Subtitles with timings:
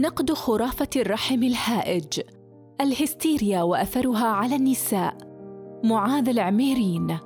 [0.00, 2.20] نقد خرافة الرحم الهائج
[2.80, 5.16] الهستيريا وأثرها على النساء.
[5.84, 7.18] معاذ العميرين.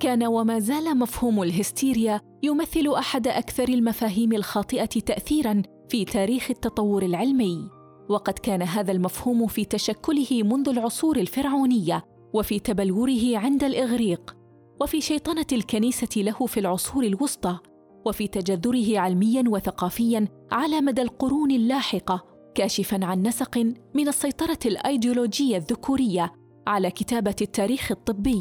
[0.00, 7.70] كان وما زال مفهوم الهستيريا يمثل أحد أكثر المفاهيم الخاطئة تأثيراً في تاريخ التطور العلمي.
[8.08, 14.36] وقد كان هذا المفهوم في تشكله منذ العصور الفرعونية وفي تبلوره عند الإغريق
[14.80, 17.58] وفي شيطنة الكنيسة له في العصور الوسطى.
[18.06, 26.32] وفي تجذره علميا وثقافيا على مدى القرون اللاحقة كاشفا عن نسق من السيطرة الأيديولوجية الذكورية
[26.66, 28.40] على كتابة التاريخ الطبي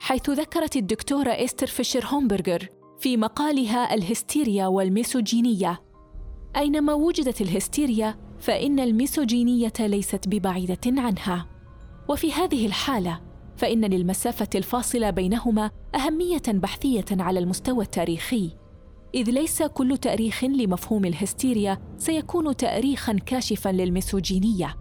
[0.00, 5.82] حيث ذكرت الدكتورة إستر فيشر هومبرغر في مقالها الهستيريا والميسوجينية.
[6.56, 11.46] أينما وجدت الهستيريا فإن الميسوجينية ليست ببعيدة عنها.
[12.08, 13.20] وفي هذه الحالة
[13.56, 18.50] فإن للمسافة الفاصلة بينهما أهمية بحثية على المستوى التاريخي.
[19.14, 24.76] إذ ليس كل تأريخ لمفهوم الهستيريا سيكون تأريخا كاشفا للميسوجينية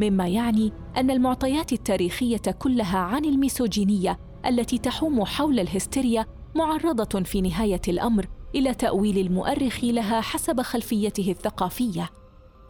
[0.00, 7.80] مما يعني أن المعطيات التاريخية كلها عن الميسوجينية التي تحوم حول الهستيريا معرضة في نهاية
[7.88, 12.10] الأمر إلى تأويل المؤرخ لها حسب خلفيته الثقافية.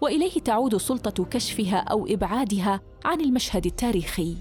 [0.02, 4.36] وإليه تعود سلطة كشفها أو إبعادها عن المشهد التاريخي.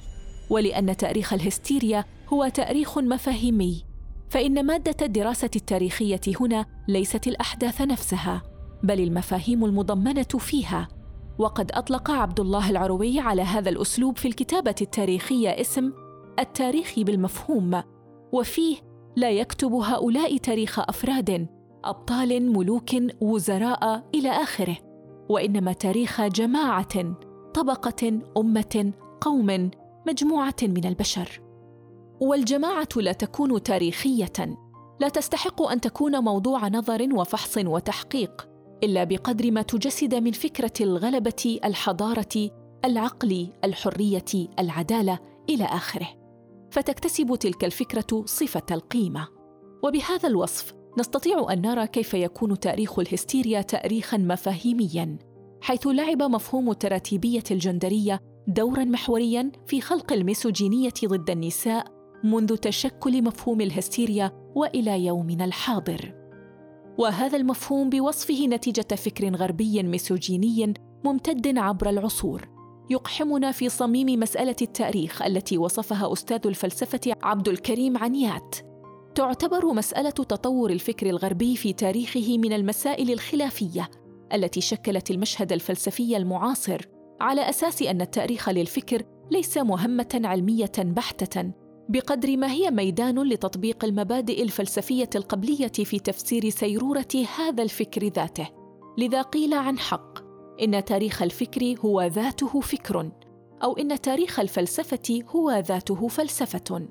[0.50, 3.83] ولأن تأريخ الهستيريا هو تأريخ مفاهيمي
[4.30, 8.44] فإن مادة الدراسة التاريخية هنا ليست الأحداث نفسها
[8.84, 10.88] بل المفاهيم المضمنة فيها.
[11.38, 15.92] وقد أطلق عبد الله العروي على هذا الأسلوب في الكتابة التاريخية اسم
[16.40, 17.84] التاريخ بالمفهوم.
[18.32, 18.78] وفيه
[19.16, 21.48] لا يكتب هؤلاء تاريخ أفراد
[21.84, 22.89] أبطال ملوك
[23.22, 24.78] وزراء إلى آخره.
[25.30, 27.16] وإنما تاريخ جماعة
[27.54, 29.72] طبقة أمة قوم
[30.08, 31.48] مجموعة من البشر.
[32.20, 34.58] والجماعة لا تكون تاريخية.
[35.00, 38.50] لا تستحق أن تكون موضوع نظر وفحص وتحقيق
[38.84, 42.50] إلا بقدر ما تجسد من فكرة الغلبة الحضارة
[42.86, 45.20] العقل الحرية العدالة
[45.50, 46.08] إلى آخره.
[46.72, 49.28] فتكتسب تلك الفكرة صفة القيمة.
[49.84, 55.18] وبهذا الوصف نستطيع أن نرى كيف يكون تاريخ الهستيريا تاريخا مفاهيميا
[55.62, 63.62] حيث لعب مفهوم التراتيبية الجندرية دورا محوريا في خلق الميسوجينية ضد النساء منذ تشكل مفهوم
[63.62, 66.14] الهستيريا وإلى يومنا الحاضر.
[66.98, 72.50] وهذا المفهوم بوصفه نتيجة فكر غربي ميسوجيني ممتد عبر العصور
[72.90, 78.56] يقحمنا في صميم مسألة التاريخ التي وصفها أستاذ الفلسفة عبد الكريم عنيات.
[79.16, 83.90] تعتبر مسألة تطور الفكر الغربي في تاريخه من المسائل الخلافية
[84.34, 86.82] التي شكلت المشهد الفلسفي المعاصر
[87.22, 91.52] على أساس أن التاريخ للفكر ليس مهمة علمية بحتة
[91.89, 97.08] بقدر ما هي ميدان لتطبيق المبادئ الفلسفية القبلية في تفسير سيرورة
[97.38, 98.50] هذا الفكر ذاته.
[98.98, 100.20] لذا قيل عن حق
[100.64, 103.11] إن تاريخ الفكر هو ذاته فكر
[103.64, 106.88] أو إن تاريخ الفلسفة هو ذاته فلسفة.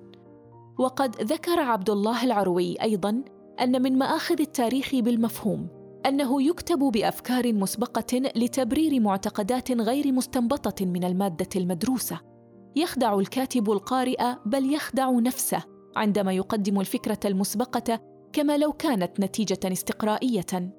[0.79, 3.23] وقد ذكر عبد الله العروي أيضا
[3.61, 5.69] أن من مآخذ التاريخ بالمفهوم
[6.07, 12.28] أنه يكتب بأفكار مسبقة لتبرير معتقدات غير مستنبطة من المادة المدروسة.
[12.77, 15.65] يخدع الكاتب القارئ بل يخدع نفسه
[15.97, 18.01] عندما يقدم الفكرة المسبقة
[18.33, 20.73] كما لو كانت نتيجة استقرائية.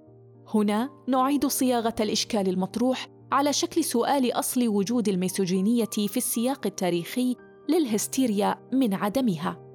[0.54, 7.36] هنا نعيد صياغة الإشكال المطروح على شكل سؤال أصل وجود الميسوجينية في السياق التاريخي
[7.70, 9.70] للهستيريا من عدمها.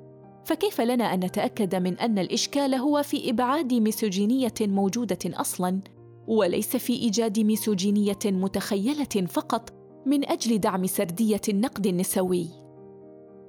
[0.45, 5.81] فكيف لنا أن نتأكد من أن الإشكال هو في إبعاد ميسوجينية موجودة أصلا
[6.27, 12.65] وليس في إيجاد ميسوجينية متخيلة فقط؟ من أجل دعم سردية النقد النسوي.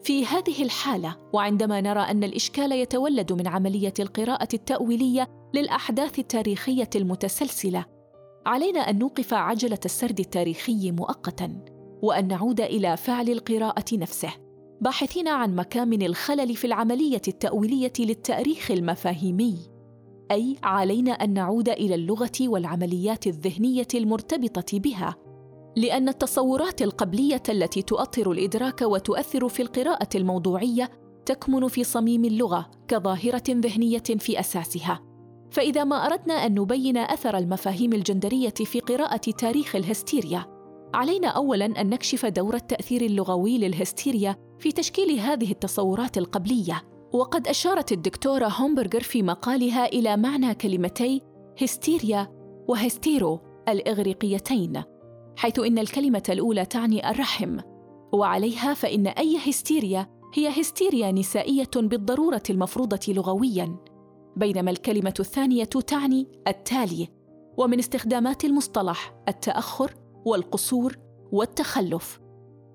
[0.04, 7.86] في هذه الحالة وعندما نرى أن الإشكال يتولد من عملية القراءة التأويلية للأحداث التاريخية المتسلسلة
[8.46, 11.66] علينا أن نوقف عجلة السرد التاريخي مؤقتا
[12.02, 14.34] وأن نعود إلى فعل القراءة نفسه
[14.82, 19.58] باحثين عن مكامن الخلل في العملية التأويلية للتأريخ المفاهيمي.
[20.32, 25.16] أي علينا أن نعود إلى اللغة والعمليات الذهنية المرتبطة بها.
[25.76, 30.90] لأن التصورات القبلية التي تؤطر الإدراك وتؤثر في القراءة الموضوعية
[31.26, 35.02] تكمن في صميم اللغة كظاهرة ذهنية في أساسها.
[35.52, 40.46] فإذا ما أردنا أن نبين أثر المفاهيم الجندرية في قراءة تاريخ الهستيريا
[40.94, 46.82] علينا اولا أن نكشف دور التأثير اللغوي للهستيريا في تشكيل هذه التصورات القبلية.
[47.14, 51.22] وقد أشارت الدكتورة هومبرغر في مقالها إلى معنى كلمتي
[51.62, 52.28] هستيريا
[52.68, 53.40] وهستيرو
[53.70, 54.84] الإغريقيتين.
[55.38, 57.60] حيث إن الكلمة الأولى تعني الرحم
[58.14, 63.76] وعليها فإن أي هستيريا هي هستيريا نسائية بالضرورة المفروضة لغويا
[64.36, 67.08] بينما الكلمة الثانية تعني التالي
[67.58, 69.94] ومن استخدامات المصطلح التأخر
[70.26, 70.98] والقصور
[71.32, 72.20] والتخلف.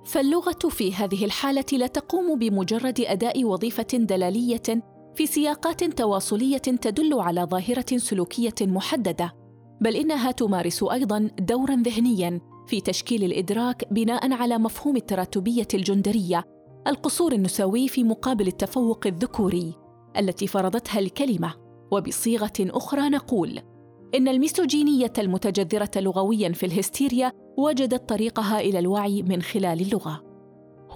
[0.04, 4.82] فاللغة في هذه الحالة لا تقوم بمجرد أداء وظيفة دلالية
[5.14, 9.34] في سياقات تواصلية تدل على ظاهرة سلوكية محددة،
[9.80, 12.40] بل إنها تمارس أيضاً دوراً ذهنياً
[12.70, 16.44] في تشكيل الإدراك بناء على مفهوم التراتبية الجندرية،
[16.87, 19.75] القصور النسوي في مقابل التفوق الذكوري،
[20.19, 21.55] التي فرضتها الكلمة،
[21.93, 23.61] وبصيغة أخرى نقول:
[24.14, 30.22] إن الميسوجينية المتجذرة لغوياً في الهستيريا وجدت طريقها إلى الوعي من خلال اللغة.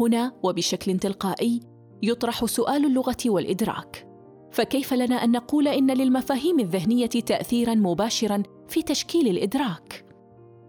[0.00, 1.61] هنا وبشكل تلقائي
[2.03, 4.09] يطرح سؤال اللغة والإدراك.
[4.53, 10.13] فكيف لنا أن نقول إن للمفاهيم الذهنية تاثيرا مباشرا في تشكيل الإدراك؟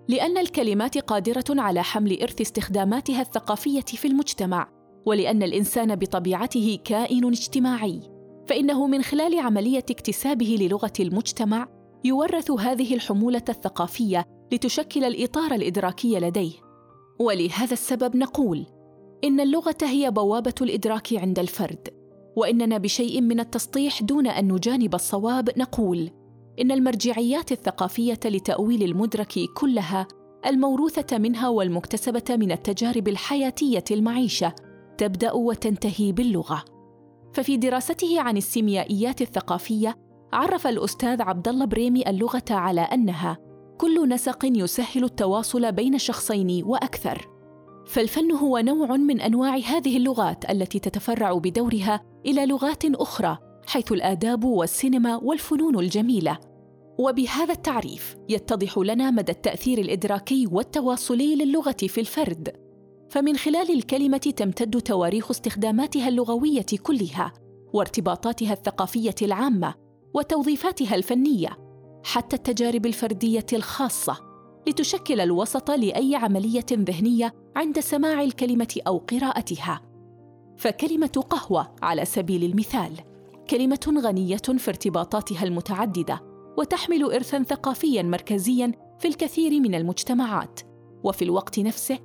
[0.08, 4.70] لأن الكلمات قادرة على حمل إرث استخداماتها الثقافية في المجتمع
[5.06, 8.02] ولأن الإنسان بطبيعته كائن اجتماعي.
[8.48, 11.68] فإنه من خلال عملية اكتسابه للغة المجتمع
[12.04, 16.54] يورث هذه الحمولة الثقافية لتشكل الإطار الإدراكي لديه.
[17.20, 18.66] ولهذا السبب نقول
[19.24, 21.90] إن اللغة هي بوابة الإدراك عند الفرد
[22.36, 26.12] وإننا بشيء من التسطيح دون أن نجانب الصواب نقول
[26.62, 30.08] إن المرجعيات الثقافية لتأويل المدرك كلها
[30.46, 34.54] الموروثة منها والمكتسبة من التجارب الحياتية المعيشة
[34.98, 36.66] تبدأ وتنتهي باللغة.
[37.34, 39.96] ففي دراسته عن السيميائيات الثقافية
[40.34, 43.38] عرف الأستاذ عبد الله بريمي اللغة على أنها
[43.78, 47.28] كل نسق يسهل التواصل بين شخصين وأكثر.
[47.86, 53.38] فالفن هو نوع من أنواع هذه اللغات التي تتفرع بدورها إلى لغات أخرى
[53.68, 56.40] حيث الآداب والسينما والفنون الجميلة.
[57.00, 62.66] وبهذا التعريف يتضح لنا مدى التأثير الإدراكي والتواصلي للغة في الفرد.
[63.10, 67.34] فمن خلال الكلمة تمتد تواريخ استخداماتها اللغوية كلها
[67.74, 69.74] وارتباطاتها الثقافية العامة
[70.14, 71.58] وتوظيفاتها الفنية
[72.04, 74.18] حتى التجارب الفردية الخاصة
[74.68, 79.82] لتشكل الوسط لأي عملية ذهنية عند سماع الكلمة أو قراءتها.
[80.58, 82.92] فكلمة قهوة على سبيل المثال.
[83.50, 86.22] كلمة غنية في ارتباطاتها المتعددة
[86.58, 90.60] وتحمل ارثا ثقافيا مركزيا في الكثير من المجتمعات.
[91.04, 92.00] وفي الوقت نفسه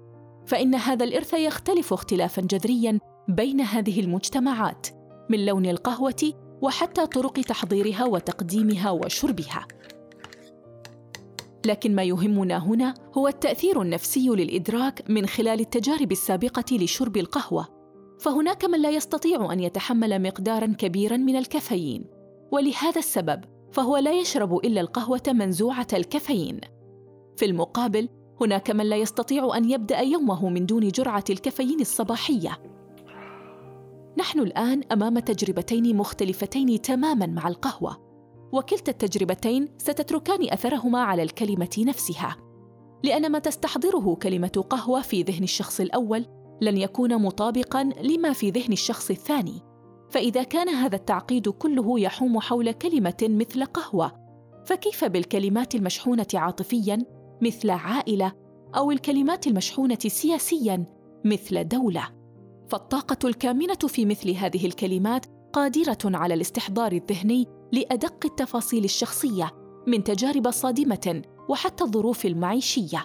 [0.46, 2.98] فإن هذا الإرث يختلف اختلافا جذريا
[3.28, 4.87] بين هذه المجتمعات
[5.31, 6.32] من لون القهوة
[6.62, 9.66] وحتى طرق تحضيرها وتقديمها وشربها.
[11.66, 17.80] لكن ما يهمنا هنا هو التأثير النفسي للإدراك من خلال التجارب السابقة لشرب القهوة.
[18.20, 22.05] فهناك من لا يستطيع أن يتحمل مقدارا كبيرا من الكافيين.
[22.52, 26.61] ولهذا السبب فهو لا يشرب إلا القهوة منزوعة الكافيين.
[27.37, 28.08] في المقابل
[28.40, 32.58] هناك من لا يستطيع أن يبدأ يومه من دون جرعة الكافيين الصباحية.
[34.19, 38.11] نحن الآن أمام تجربتين مختلفتين تماما مع القهوة.
[38.52, 42.37] وكلتا التجربتين ستتركان أثرهما على الكلمة نفسها.
[43.05, 46.26] لأن ما تستحضره كلمة قهوة في ذهن الشخص الأول
[46.61, 49.62] لن يكون مطابقا لما في ذهن الشخص الثاني.
[50.11, 54.12] فإذا كان هذا التعقيد كله يحوم حول كلمة مثل قهوة
[54.67, 56.99] فكيف بالكلمات المشحونة عاطفيا
[57.43, 58.33] مثل عائلة
[58.76, 60.85] أو الكلمات المشحونة سياسيا
[61.25, 62.09] مثل دولة؟
[62.69, 69.50] فالطاقة الكامنة في مثل هذه الكلمات قادرة على الاستحضار الذهني لأدق التفاصيل الشخصية
[69.87, 73.05] من تجارب صادمة وحتى الظروف المعيشية.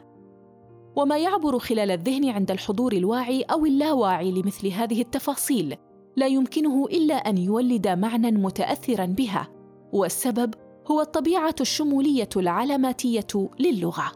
[0.96, 5.76] وما يعبر خلال الذهن عند الحضور الواعي أو اللاواعي لمثل هذه التفاصيل.
[6.16, 9.48] لا يمكنه إلا أن يولد معنى متاثرا بها
[9.94, 10.54] والسبب
[10.92, 14.12] هو الطبيعة الشمولية العلاماتية للغة.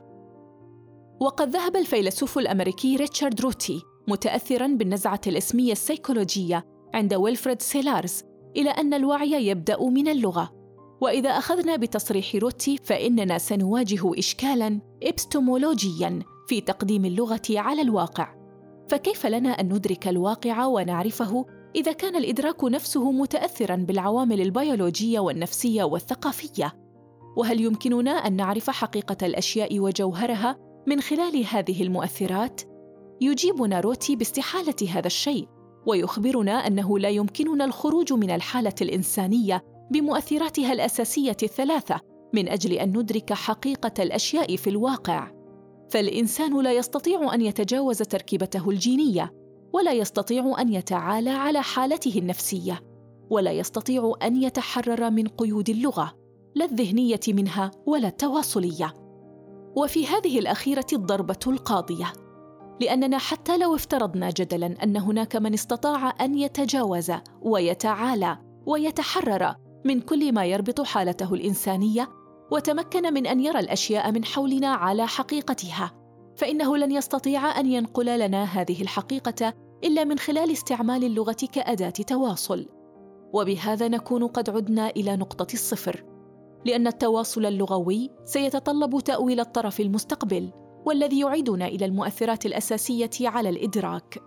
[1.20, 8.24] وقد ذهب الفيلسوف الأمريكي ريتشارد رورتي متاثرا بالنزعة الإسمية السيكولوجية عند ويلفريد سيلارز
[8.58, 10.52] إلى أن الوعي يبدأ من اللغة.
[11.02, 16.20] وإذا أخذنا بتصريح رورتي فإننا سنواجه اشكالا ابستمولوجيا.
[16.50, 18.36] في تقديم اللغة على الواقع.
[18.88, 26.74] فكيف لنا أن ندرك الواقع ونعرفه إذا كان الإدراك نفسه متاثرا بالعوامل البيولوجية والنفسية والثقافية؟
[27.38, 32.62] وهل يمكننا أن نعرف حقيقة الأشياء وجوهرها من خلال هذه المؤثرات؟
[33.22, 35.48] يجيبنا روتي باستحالة هذا الشيء
[35.88, 42.00] ويخبرنا أنه لا يمكننا الخروج من الحالة الإنسانية بمؤثراتها الأساسية الثلاثة
[42.34, 45.39] من أجل أن ندرك حقيقة الأشياء في الواقع.
[45.92, 49.34] فالإنسان لا يستطيع أن يتجاوز تركيبته الجينية
[49.74, 52.82] ولا يستطيع أن يتعالى على حالته النفسية
[53.30, 56.14] ولا يستطيع أن يتحرر من قيود اللغة
[56.56, 58.94] لا الذهنية منها ولا التواصلية.
[59.76, 62.14] وفي هذه الأخيرة الضربة القاضية
[62.82, 69.56] لأننا حتى لو افترضنا جدلا أن هناك من استطاع أن يتجاوز ويتعالى ويتحرر
[69.86, 72.10] من كل ما يربط حالته الإنسانية
[72.52, 75.92] وتمكن من أن يرى الأشياء من حولنا على حقيقتها
[76.36, 79.54] فإنه لن يستطيع أن ينقل لنا هذه الحقيقة
[79.84, 82.66] إلا من خلال استعمال اللغة كأداة تواصل.
[83.34, 86.04] وبهذا نكون قد عدنا إلى نقطة الصفر
[86.66, 90.52] لأن التواصل اللغوي سيتطلب تأويل الطرف المستقبل
[90.86, 94.22] والذي يعيدنا إلى المؤثرات الأساسية على الإدراك.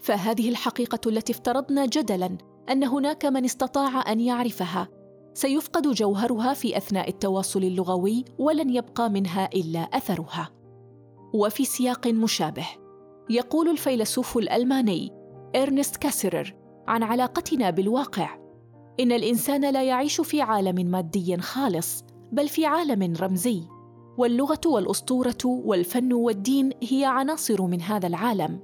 [0.00, 2.38] فهذه الحقيقة التي افترضنا جدلا
[2.70, 4.88] أن هناك من استطاع أن يعرفها
[5.36, 10.50] سيفقد جوهرها في أثناء التواصل اللغوي ولن يبقى منها إلا أثرها.
[11.34, 12.66] وفي سياق مشابه
[13.30, 15.12] يقول الفيلسوف الألماني
[15.56, 16.54] إرنست كاسرر
[16.88, 18.38] عن علاقتنا بالواقع
[19.00, 23.62] إن الإنسان لا يعيش في عالم مادي خالص بل في عالم رمزي.
[24.18, 28.60] واللغة والأسطورة والفن والدين هي عناصر من هذا العالم.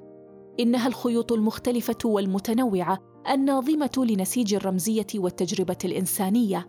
[0.61, 6.69] إنها الخيوط المختلفة والمتنوعة الناظمة لنسيج الرمزية والتجربة الإنسانية.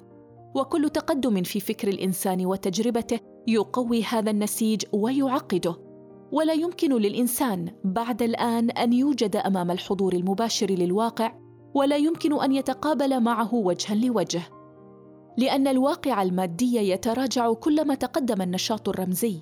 [0.56, 5.76] وكل تقدم في فكر الإنسان وتجربته يقوي هذا النسيج ويعقده.
[6.32, 11.36] ولا يمكن للإنسان بعد الآن أن يوجد أمام الحضور المباشر للواقع
[11.74, 14.42] ولا يمكن أن يتقابل معه وجها لوجه.
[15.38, 19.40] لأن الواقع المادي يتراجع كلما تقدم النشاط الرمزي.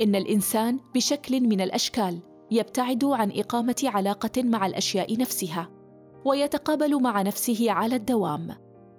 [0.00, 2.18] إن الإنسان بشكل من الأشكال
[2.50, 5.81] يبتعد عن إقامة علاقة مع الأشياء نفسها.
[6.24, 8.48] ويتقابل مع نفسه على الدوام.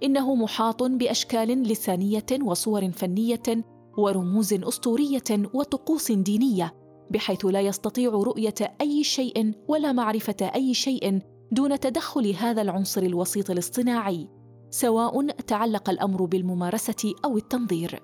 [0.04, 3.64] إنه محاط بأشكال لسانية وصور فنية
[3.98, 6.74] ورموز أسطورية وطقوس دينية
[7.12, 11.20] بحيث لا يستطيع رؤية أي شيء ولا معرفة أي شيء
[11.52, 14.30] دون تدخل هذا العنصر الوسيط الاصطناعي
[14.70, 18.00] سواء تعلق الأمر بالممارسة أو التنظير.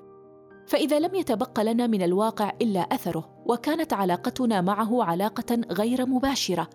[0.68, 6.70] فإذا لم يتبق لنا من الواقع إلا أثره وكانت علاقتنا معه علاقة غير مباشرة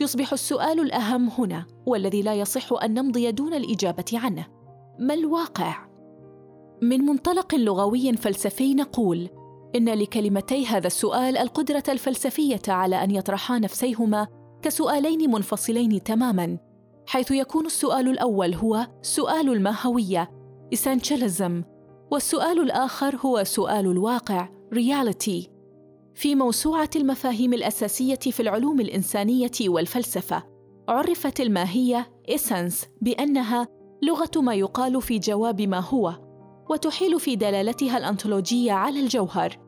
[0.00, 4.46] يصبح السؤال الأهم هنا والذي لا يصح أن نمضي دون الإجابة عنه.
[4.98, 5.88] ما الواقع؟
[6.82, 9.28] من منطلق لغوي فلسفي نقول
[9.76, 14.26] إن لكلمتي هذا السؤال القدرة الفلسفية على أن يطرحا نفسيهما
[14.62, 16.58] كسؤالين منفصلين تماما
[17.06, 20.30] حيث يكون السؤال الأول هو سؤال الماهوية
[20.74, 21.52] essentialism
[22.10, 25.57] والسؤال الآخر هو سؤال الواقع reality.
[26.18, 30.42] في موسوعة المفاهيم الأساسية في العلوم الإنسانية والفلسفة.
[30.88, 33.68] عرفت الماهية essence بأنها
[34.02, 36.14] لغة ما يقال في جواب ما هو
[36.70, 39.58] وتحيل في دلالتها الانطولوجيه على الجوهر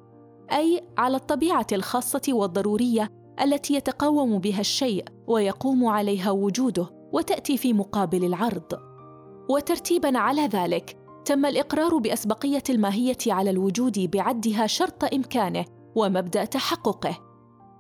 [0.53, 3.09] أي على الطبيعة الخاصة والضرورية
[3.43, 8.73] التي يتقاوم بها الشيء ويقوم عليها وجوده وتأتي في مقابل العرض.
[9.51, 15.65] وترتيبا على ذلك تم الإقرار بأسبقية الماهية على الوجود بعدها شرط إمكانه
[15.97, 17.19] ومبدأ تحققه.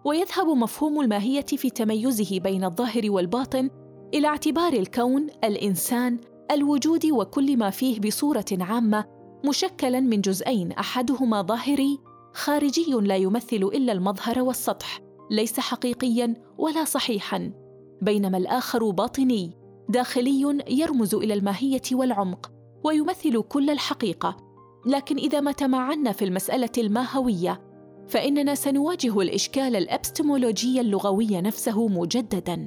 [0.04, 3.70] ويذهب مفهوم الماهية في تميزه بين الظاهر والباطن
[4.14, 9.04] إلى اعتبار الكون الإنسان الوجود وكل ما فيه بصورة عامة
[9.48, 11.98] مشكلا من جزئين أحدهما ظاهري
[12.34, 15.00] خارجي لا يمثل إلا المظهر والسطح
[15.30, 17.52] ليس حقيقيا ولا صحيحا.
[18.02, 19.56] بينما الآخر باطني
[19.88, 22.52] داخلي يرمز إلى الماهية والعمق
[22.84, 24.36] ويمثل كل الحقيقة.
[24.86, 27.69] لكن إذا ما تمعنا في المسألة الماهوية
[28.10, 32.66] فإننا سنواجه الإشكال الإبستمولوجي اللغوي نفسه مجددا.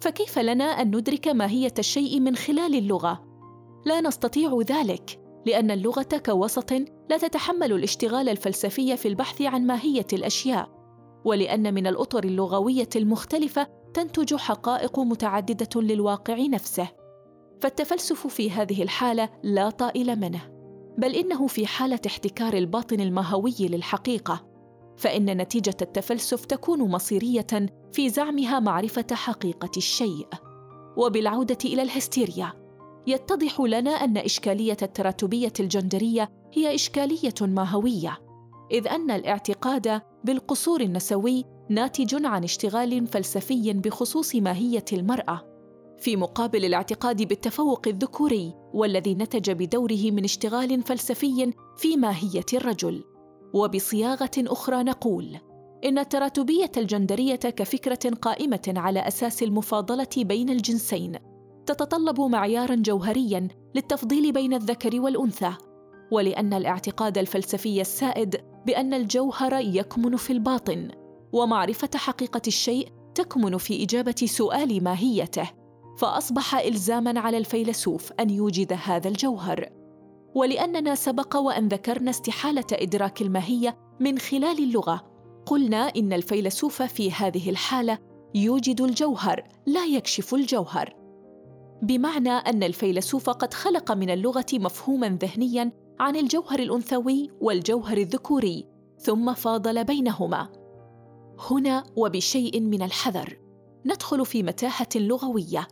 [0.00, 3.24] فكيف لنا أن ندرك ماهية الشيء من خلال اللغة؟
[3.86, 6.72] لا نستطيع ذلك لأن اللغة كوسط
[7.10, 10.68] لا تتحمل الاشتغال الفلسفي في البحث عن ماهية الأشياء
[11.24, 16.88] ولأن من الأطر اللغوية المختلفة تنتج حقائق متعددة للواقع نفسه.
[17.60, 20.40] فالتفلسف في هذه الحالة لا طائل منه
[20.98, 24.47] بل إنه في حالة احتكار الباطن الماهوي للحقيقة.
[24.98, 27.46] فإن نتيجة التفلسف تكون مصيرية
[27.92, 30.28] في زعمها معرفة حقيقة الشيء.
[30.96, 32.52] وبالعودة إلى الهستيريا
[33.06, 38.18] يتضح لنا أن إشكالية التراتبية الجندرية هي إشكالية ماهوية
[38.72, 45.44] إذ أن الاعتقاد بالقصور النسوي ناتج عن اشتغال فلسفي بخصوص ماهية المرأة.
[45.98, 53.04] في مقابل الاعتقاد بالتفوق الذكوري والذي نتج بدوره من اشتغال فلسفي في ماهية الرجل.
[53.54, 55.38] وبصياغة أخرى نقول
[55.84, 61.12] إن التراتبية الجندرية كفكرة قائمة على أساس المفاضلة بين الجنسين
[61.66, 65.52] تتطلب معيارا جوهريا للتفضيل بين الذكر والأنثى
[66.10, 68.36] ولأن الاعتقاد الفلسفي السائد
[68.66, 70.88] بأن الجوهر يكمن في الباطن
[71.32, 75.50] ومعرفة حقيقة الشيء تكمن في إجابة سؤال ماهيته
[75.98, 79.77] فأصبح الزاما على الفيلسوف أن يوجد هذا الجوهر.
[80.34, 85.04] ولأننا سبق وأن ذكرنا استحالة إدراك الماهية من خلال اللغة.
[85.46, 87.98] قلنا إن الفيلسوف في هذه الحالة
[88.34, 90.94] يوجد الجوهر لا يكشف الجوهر.
[91.82, 98.66] بمعنى أن الفيلسوف قد خلق من اللغة مفهوما ذهنيا عن الجوهر الأنثوي والجوهر الذكوري
[98.98, 100.48] ثم فاضل بينهما.
[101.50, 103.38] هنا وبشيء من الحذر.
[103.86, 105.68] ندخل في متاهة لغوية.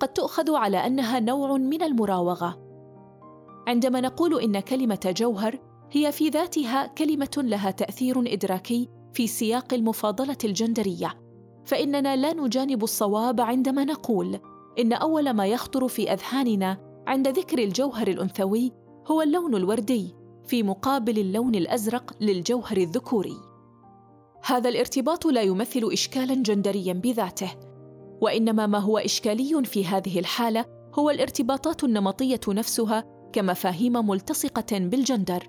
[0.00, 2.69] قد تؤخذ على أنها نوع من المراوغة.
[3.66, 5.58] عندما نقول إن كلمة جوهر
[5.92, 11.20] هي في ذاتها كلمة لها تأثير إدراكي في سياق المفاضلة الجندرية
[11.64, 14.38] فإننا لا نجانب الصواب عندما نقول
[14.78, 18.72] إن أول ما يخطر في أذهاننا عند ذكر الجوهر الأنثوي
[19.10, 20.14] هو اللون الوردي
[20.46, 23.36] في مقابل اللون الأزرق للجوهر الذكوري.
[24.44, 27.50] هذا الارتباط لا يمثل اشكالا جندريا بذاته
[28.20, 30.64] وإنما ما هو إشكالي في هذه الحالة
[30.94, 35.48] هو الارتباطات النمطية نفسها كمفاهيم ملتصقة بالجندر.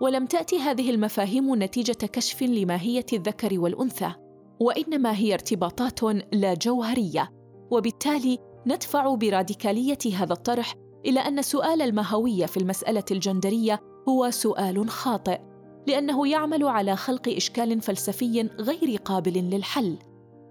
[0.00, 4.12] ولم تأتي هذه المفاهيم نتيجة كشف لماهية الذكر والأنثى
[4.60, 7.30] وإنما هي ارتباطات لا جوهرية.
[7.70, 10.74] وبالتالي ندفع براديكالية هذا الطرح
[11.06, 15.40] إلى أن سؤال المهوية في المسألة الجندرية هو سؤال خاطئ
[15.86, 19.98] لأنه يعمل على خلق إشكال فلسفي غير قابل للحل.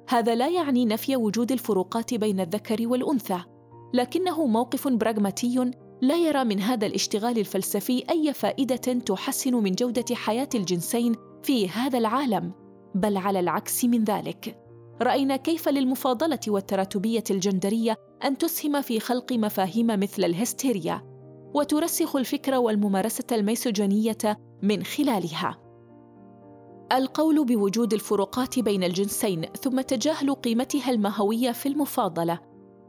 [0.10, 3.40] هذا لا يعني نفي وجود الفروقات بين الذكر والأنثى
[3.94, 10.50] لكنه موقف براغماتي لا يرى من هذا الاشتغال الفلسفي أي فائدة تحسن من جودة حياة
[10.56, 12.52] الجنسين في هذا العالم
[12.96, 14.60] بل على العكس من ذلك.
[15.02, 21.04] رأينا كيف للمفاضلة والتراتبية الجندرية أن تسهم في خلق مفاهيم مثل الهستيريا
[21.54, 25.58] وترسخ الفكر والممارسة الميسوجينية من خلالها.
[26.92, 32.40] القول بوجود الفروقات بين الجنسين ثم تجاهل قيمتها المهوية في المفاضلة.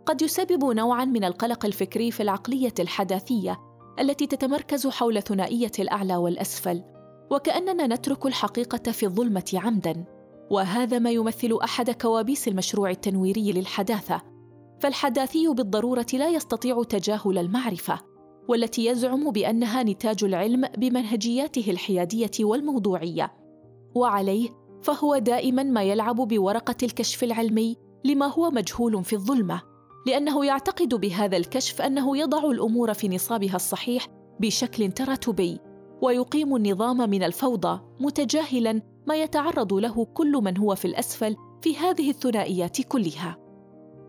[0.09, 3.59] قد يسبب نوعا من القلق الفكري في العقلية الحداثية
[4.01, 6.83] التي تتمركز حول ثنائية الأعلى والأسفل
[7.31, 10.05] وكأننا نترك الحقيقة في الظلمة عمدا.
[10.51, 14.23] وهذا ما يمثل أحد كوابيس المشروع التنويري للحداثة.
[14.81, 17.99] فالحداثي بالضرورة لا يستطيع تجاهل المعرفة
[18.49, 23.33] والتي يزعم بأنها نتاج العلم بمنهجياته الحيادية والموضوعية.
[23.95, 24.49] وعليه
[24.83, 29.78] فهو دائما ما يلعب بورقة الكشف العلمي لما هو مجهول في الظلمة.
[30.07, 34.07] لأنه يعتقد بهذا الكشف أنه يضع الأمور في نصابها الصحيح
[34.41, 35.61] بشكل تراتبي
[36.03, 42.11] ويقيم النظام من الفوضى متجاهلا ما يتعرض له كل من هو في الأسفل في هذه
[42.11, 43.37] الثنائيات كلها.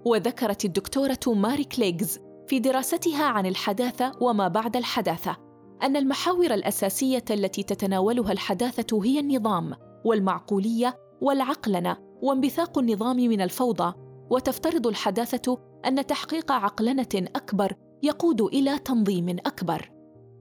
[0.05, 5.37] وذكرت الدكتورة ماري كليغز في دراستها عن الحداثة وما بعد الحداثة
[5.83, 9.73] أن المحاور الأساسية التي تتناولها الحداثة هي النظام
[10.05, 13.93] والمعقولية والعقلنة وانبثاق النظام من الفوضى
[14.29, 19.91] وتفترض الحداثة أن تحقيق عقلنة أكبر يقود إلى تنظيم أكبر.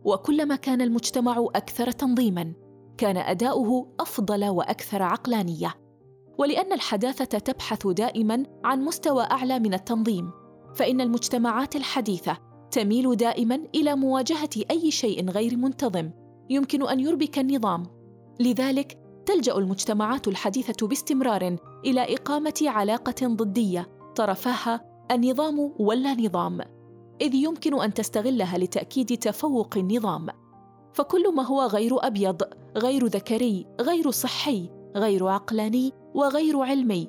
[0.05, 2.53] وكلما كان المجتمع أكثر تنظيما
[2.99, 5.75] كان أداؤه أفضل وأكثر عقلانية.
[6.39, 10.31] ولأن الحداثة تبحث دائما عن مستوى أعلى من التنظيم
[10.75, 12.39] فإن المجتمعات الحديثة
[12.71, 16.11] تميل دائما إلى مواجهة أي شيء غير منتظم
[16.51, 17.87] يمكن أن يربك النظام.
[18.41, 26.61] لذلك تلجأ المجتمعات الحديثة باستمرار إلى إقامة علاقة ضدية طرفها النظام ولا نظام؟
[27.21, 30.27] إذ يمكن أن تستغلها لتأكيد تفوق النظام.
[30.93, 32.43] فكل ما هو غير أبيض
[32.77, 37.09] غير ذكري غير صحي غير عقلاني وغير علمي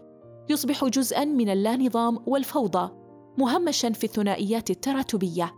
[0.50, 2.92] يصبح جزءا من اللانظام والفوضى
[3.38, 5.54] مهمشا في الثنائيات التراتبية.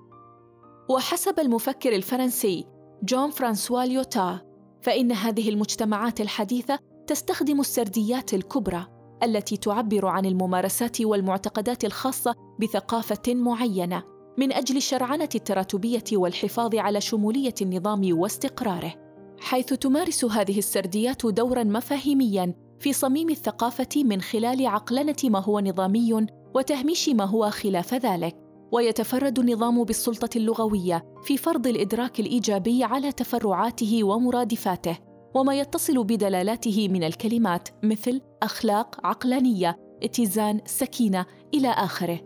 [0.90, 2.66] وحسب المفكر الفرنسي
[3.04, 4.40] جون فرانسوا ليوتا
[4.82, 8.88] فإن هذه المجتمعات الحديثة تستخدم السرديات الكبرى.
[9.24, 14.04] التي تعبر عن الممارسات والمعتقدات الخاصة بثقافة معينة
[14.38, 18.94] من أجل شرعنة التراتبية والحفاظ على شمولية النظام واستقراره.
[19.40, 26.28] حيث تمارس هذه السرديات دورا مفاهيميا في صميم الثقافة من خلال عقلنة ما هو نظامي
[26.56, 28.36] وتهميش ما هو خلاف ذلك.
[28.72, 34.98] ويتفرد النظام بالسلطة اللغوية في فرض الإدراك الإيجابي على تفرعاته ومرادفاته.
[35.36, 42.20] وما يتصل بدلالاته من الكلمات مثل أخلاق عقلانية اتزان سكينة إلى آخره.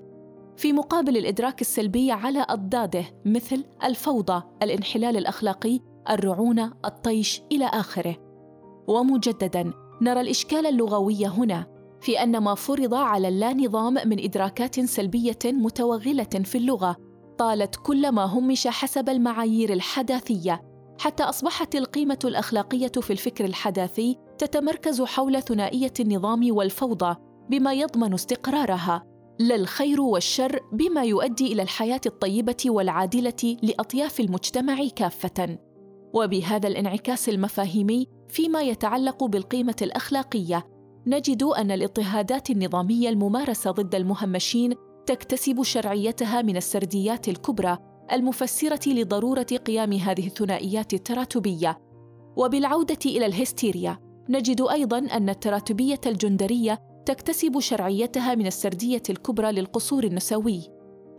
[0.57, 8.15] في مقابل الإدراك السلبي على أضداده مثل الفوضى الانحلال الأخلاقي الرعونة الطيش إلى آخره.
[8.87, 11.65] ومجددا نرى الإشكال اللغوي هنا
[12.01, 16.95] في أن ما فرض على اللانظام من إدراكات سلبية متوغلة في اللغة
[17.37, 20.61] طالت كل ما همش حسب المعايير الحداثية
[20.99, 27.15] حتى أصبحت القيمة الأخلاقية في الفكر الحداثي تتمركز حول ثنائية النظام والفوضى
[27.49, 29.03] بما يضمن استقرارها.
[29.39, 35.57] لا الخير والشر بما يؤدي إلى الحياة الطيبة والعادلة لأطياف المجتمع كافة.
[36.13, 40.67] وبهذا الانعكاس المفاهيمي فيما يتعلق بالقيمة الأخلاقية
[41.07, 44.73] نجد أن الاضطهادات النظامية الممارسة ضد المهمشين
[45.05, 47.77] تكتسب شرعيتها من السرديات الكبرى
[48.11, 51.77] المفسرة لضرورة قيام هذه الثنائيات التراتبية.
[52.35, 60.61] وبالعودة إلى الهستيريا نجد أيضا أن التراتبية الجندرية تكتسب شرعيتها من السردية الكبرى للقصور النسوي.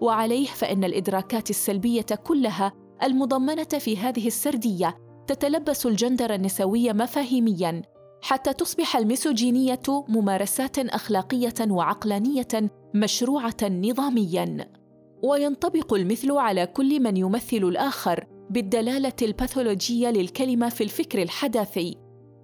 [0.01, 2.73] وعليه فإن الإدراكات السلبية كلها
[3.03, 4.97] المضمنة في هذه السردية
[5.27, 7.83] تتلبس الجندر النسوي مفاهيميا
[8.23, 14.71] حتى تصبح الميسوجينية ممارسات أخلاقية وعقلانية مشروعة نظاميا.
[15.27, 21.97] وينطبق المثل على كل من يمثل الآخر بالدلالة الباثولوجية للكلمة في الفكر الحداثي.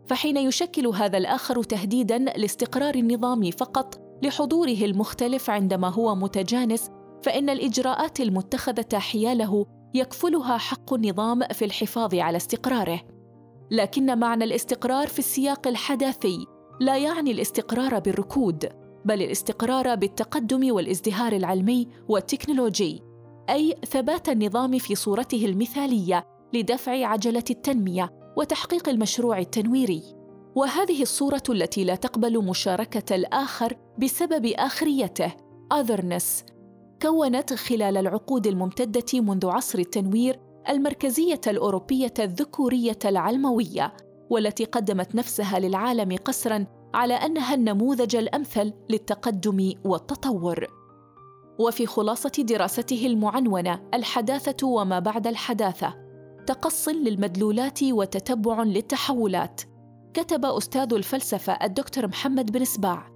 [0.06, 6.90] فحين يشكل هذا الآخر تهديدا لاستقرار النظام فقط لحضوره المختلف عندما هو متجانس
[7.22, 13.00] فإن الإجراءات المتخذة حياله يكفلها حق النظام في الحفاظ على استقراره.
[13.70, 16.46] لكن معنى الاستقرار في السياق الحداثي
[16.80, 18.81] لا يعني الاستقرار بالركود.
[19.04, 23.02] بل الاستقرار بالتقدم والازدهار العلمي والتكنولوجي
[23.50, 30.02] أي ثبات النظام في صورته المثالية لدفع عجلة التنمية وتحقيق المشروع التنويري.
[30.54, 35.32] وهذه الصورة التي لا تقبل مشاركة الآخر بسبب آخريته
[35.74, 36.52] otherness
[37.02, 43.92] كونت خلال العقود الممتدة منذ عصر التنوير المركزية الأوروبية الذكورية العلموية
[44.30, 50.66] والتي قدمت نفسها للعالم قسرا على أنها النموذج الأمثل للتقدم والتطور.
[51.58, 55.94] وفي خلاصة دراسته المعنونة الحداثة وما بعد الحداثة
[56.46, 59.60] تقص للمدلولات وتتبع للتحولات.
[60.14, 63.12] كتب أستاذ الفلسفة الدكتور محمد بن سباع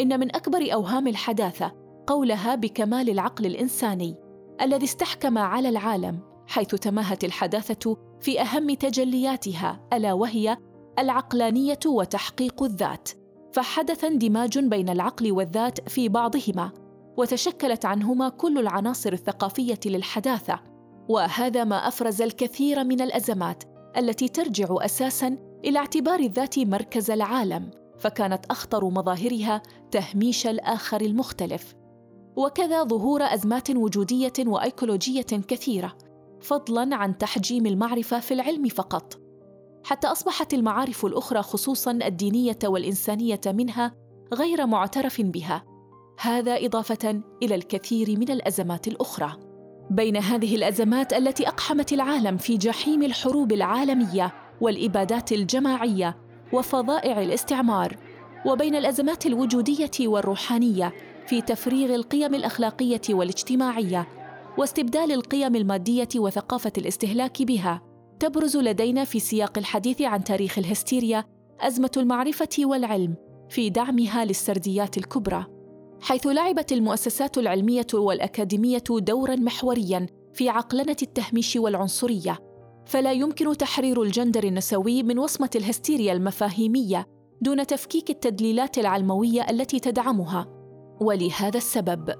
[0.00, 1.72] إن من أكبر أوهام الحداثة
[2.06, 4.16] قولها بكمال العقل الإنساني
[4.62, 10.56] الذي استحكم على العالم حيث تماهت الحداثة في أهم تجلياتها ألا وهي
[10.98, 13.08] العقلانية وتحقيق الذات.
[13.52, 16.72] فحدث اندماج بين العقل والذات في بعضهما
[17.16, 20.60] وتشكلت عنهما كل العناصر الثقافية للحداثة
[21.08, 23.64] وهذا ما أفرز الكثير من الأزمات
[23.96, 31.74] التي ترجع أساسا إلى اعتبار الذات مركز العالم فكانت أخطر مظاهرها تهميش الآخر المختلف.
[32.36, 35.96] وكذا ظهور أزمات وجودية وأيكولوجية كثيرة
[36.40, 39.27] فضلا عن تحجيم المعرفة في العلم فقط.
[39.84, 43.94] حتى أصبحت المعارف الأخرى خصوصا الدينية والإنسانية منها
[44.34, 45.64] غير معترف بها.
[46.20, 49.32] هذا إضافة إلى الكثير من الأزمات الأخرى.
[49.90, 56.16] بين هذه الأزمات التي أقحمت العالم في جحيم الحروب العالمية والإبادات الجماعية
[56.52, 57.96] وفظائع الاستعمار
[58.46, 60.92] وبين الأزمات الوجودية والروحانية
[61.26, 64.08] في تفريغ القيم الأخلاقية والاجتماعية
[64.58, 67.87] واستبدال القيم المادية وثقافة الاستهلاك بها.
[68.20, 71.24] تبرز لدينا في سياق الحديث عن تاريخ الهستيريا
[71.60, 73.14] أزمة المعرفة والعلم
[73.50, 75.46] في دعمها للسرديات الكبرى.
[76.00, 82.38] حيث لعبت المؤسسات العلمية والأكاديمية دورا محوريا في عقلنة التهميش والعنصرية
[82.86, 87.06] فلا يمكن تحرير الجندر النسوي من وصمة الهستيريا المفاهيمية
[87.40, 90.46] دون تفكيك التدليلات العلموية التي تدعمها.
[91.00, 92.14] ولهذا السبب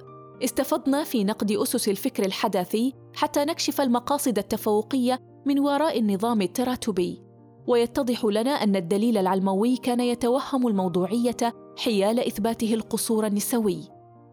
[0.45, 7.23] استفضنا في نقد أسس الفكر الحداثي حتى نكشف المقاصد التفوقية من وراء النظام التراتبي.
[7.67, 11.37] ويتضح لنا أن الدليل العلموي كان يتوهم الموضوعية
[11.79, 13.81] حيال إثباته القصور النسوي.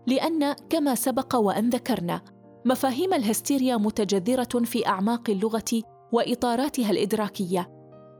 [0.07, 2.21] لأن كما سبق وأن ذكرنا
[2.65, 7.69] مفاهيم الهستيريا متجذرة في أعماق اللغة وإطاراتها الإدراكية.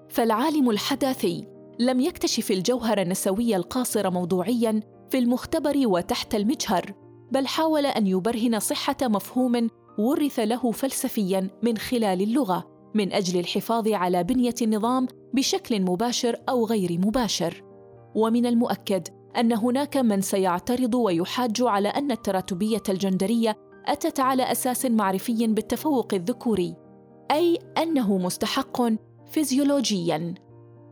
[0.09, 1.47] فالعالم الحداثي
[1.79, 6.93] لم يكتشف الجوهر النسوي القاصر موضوعيا في المختبر وتحت المجهر
[7.31, 13.87] بل حاول أن يبرهن صحة مفهوم ورث له فلسفيا من خلال اللغة من أجل الحفاظ
[13.87, 17.63] على بنية النظام بشكل مباشر أو غير مباشر.
[18.15, 23.55] ومن المؤكد أن هناك من سيعترض ويحاج على أن التراتبية الجندرية
[23.85, 26.75] أتت على أساس معرفي بالتفوق الذكوري
[27.31, 28.81] أي أنه مستحق
[29.25, 30.33] فيزيولوجيا.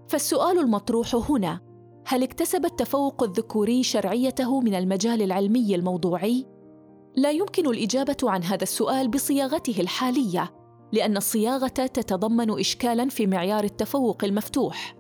[0.08, 1.62] فالسؤال المطروح هنا
[2.08, 6.53] هل اكتسب التفوق الذكوري شرعيته من المجال العلمي الموضوعي؟
[7.15, 10.54] لا يمكن الإجابة عن هذا السؤال بصياغته الحالية
[10.93, 14.95] لأن الصياغة تتضمن اشكالا في معيار التفوق المفتوح.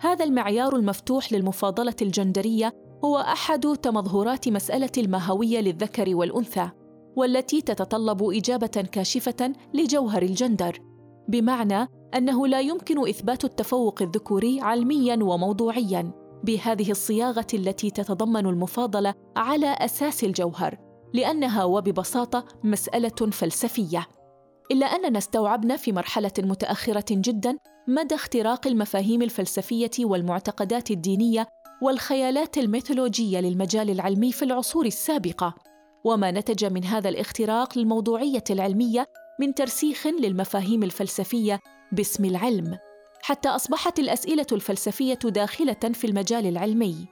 [0.00, 2.72] هذا المعيار المفتوح للمفاضلة الجندرية
[3.04, 6.70] هو أحد تمظهرات مسألة الماهويه للذكر والأنثى
[7.16, 10.78] والتي تتطلب إجابة كاشفة لجوهر الجندر
[11.28, 16.12] بمعنى أنه لا يمكن إثبات التفوق الذكوري علميا وموضوعيا
[16.44, 20.85] بهذه الصياغة التي تتضمن المفاضلة على أساس الجوهر.
[21.14, 24.06] لأنها وببساطة مسألة فلسفية.
[24.70, 31.46] إلا أننا استوعبنا في مرحلة متأخرة جدا مدى اختراق المفاهيم الفلسفية والمعتقدات الدينية
[31.82, 35.54] والخيالات الميثولوجية للمجال العلمي في العصور السابقة.
[36.04, 39.06] وما نتج من هذا الاختراق للموضوعيه العلمية
[39.40, 41.60] من ترسيخ للمفاهيم الفلسفية
[41.92, 42.78] باسم العلم
[43.22, 47.06] حتى أصبحت الأسئلة الفلسفية داخلة في المجال العلمي.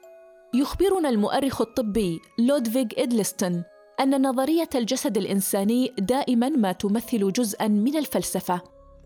[0.55, 3.65] يخبرنا المؤرخ الطبي لودفيغ إدلستون
[4.01, 8.61] أن نظرية الجسد الإنساني دائما ما تمثل جزءا من الفلسفة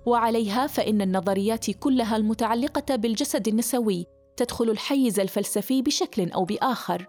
[0.06, 7.06] وعليها فإن النظريات كلها المتعلقة بالجسد النسوي تدخل الحيز الفلسفي بشكل أو بآخر.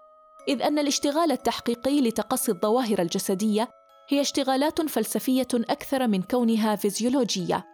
[0.48, 3.68] إذ أن الاشتغال التحقيقي لتقصي الظواهر الجسدية
[4.08, 7.64] هي اشتغالات فلسفية أكثر من كونها فيزيولوجية.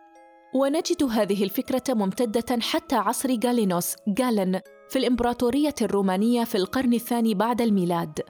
[0.54, 7.60] ونجد هذه الفكرة ممتدة حتى عصر غالينوس غالن في الإمبراطورية الرومانية في القرن الثاني بعد
[7.60, 8.20] الميلاد.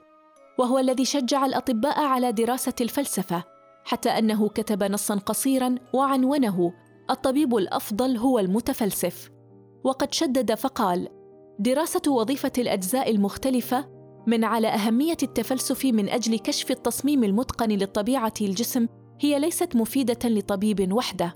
[0.59, 3.43] وهو الذي شجع الأطباء على دراسة الفلسفة
[3.85, 6.73] حتى أنه كتب نصا قصيرا وعنونه
[7.09, 9.29] الطبيب الأفضل هو المتفلسف.
[9.83, 11.07] وقد شدد فقال
[11.59, 13.85] دراسة وظيفة الأجزاء المختلفة
[14.27, 18.87] من على أهمية التفلسف من أجل كشف التصميم المتقن لطبيعة الجسم
[19.19, 21.35] هي ليست مفيدة لطبيب وحده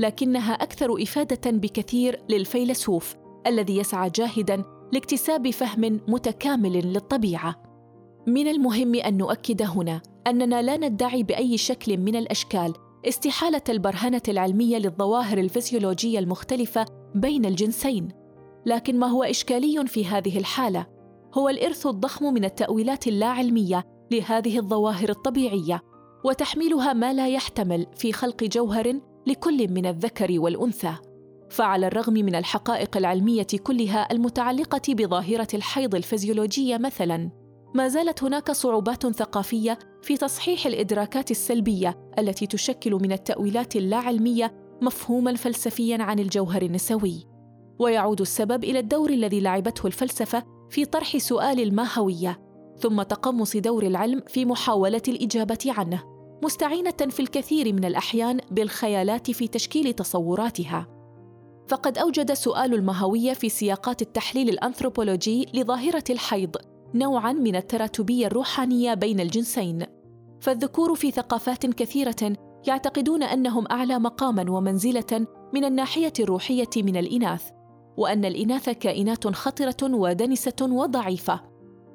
[0.00, 3.14] لكنها أكثر إفادة بكثير للفيلسوف
[3.46, 7.65] الذي يسعى جاهدا لاكتساب فهم متكامل للطبيعة.
[8.26, 12.72] من المهم أن نؤكد هنا أننا لا ندعي بأي شكل من الأشكال
[13.08, 16.84] استحالة البرهنة العلمية للظواهر الفسيولوجية المختلفة
[17.14, 18.08] بين الجنسين.
[18.66, 20.86] لكن ما هو إشكالي في هذه الحالة؟
[21.34, 25.80] هو الإرث الضخم من التأويلات اللاعلمية لهذه الظواهر الطبيعية
[26.24, 30.94] وتحميلها ما لا يحتمل في خلق جوهر لكل من الذكر والأنثى.
[31.50, 37.45] فعلى الرغم من الحقائق العلمية كلها المتعلقة بظاهرة الحيض الفيزيولوجيه مثلا
[37.76, 45.34] ما زالت هناك صعوبات ثقافية في تصحيح الإدراكات السلبية التي تشكل من التأويلات اللاعلمية مفهوما
[45.34, 47.26] فلسفيا عن الجوهر النسوي.
[47.78, 52.40] ويعود السبب إلى الدور الذي لعبته الفلسفة في طرح سؤال الماهوية
[52.78, 56.02] ثم تقمص دور العلم في محاولة الإجابة عنه
[56.44, 60.86] مستعينة في الكثير من الأحيان بالخيالات في تشكيل تصوراتها.
[61.68, 66.56] فقد أوجد سؤال المهوية في سياقات التحليل الأنثروبولوجي لظاهرة الحيض
[66.94, 69.86] نوعاً من التراتبية الروحانية بين الجنسين.
[70.40, 72.32] فالذكور في ثقافات كثيرة
[72.66, 77.50] يعتقدون أنهم أعلى مقاماً ومنزلة من الناحية الروحية من الإناث
[77.96, 81.40] وأن الإناث كائنات خطرة ودنسة وضعيفة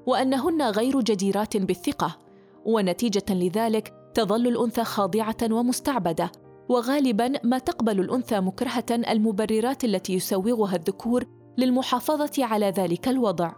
[0.06, 2.18] وأنهن غير جديرات بالثقة
[2.66, 6.32] ونتيجة لذلك تظل الأنثى خاضعة ومستعبدة
[6.70, 11.26] وغالبا ما تقبل الأنثى مكرهة المبررات التي يسوغها الذكور
[11.58, 13.52] للمحافظة على ذلك الوضع.